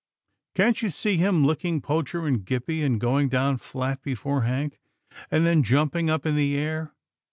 [0.55, 4.79] Can't you see him licking Poacher and Gippie and going down flat before Hank,
[5.29, 6.95] and then jumping up in the air.